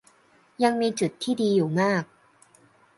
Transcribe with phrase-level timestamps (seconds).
[0.63, 2.03] ยังมีจุดที่ดีอยู่มาก